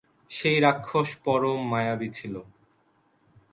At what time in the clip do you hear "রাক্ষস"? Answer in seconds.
0.59-1.09